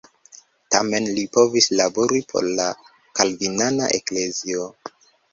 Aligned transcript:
Tamen 0.75 1.03
li 1.17 1.25
povis 1.35 1.67
labori 1.79 2.21
por 2.31 2.47
la 2.59 2.65
kalvinana 3.19 3.91
eklezio. 3.99 4.65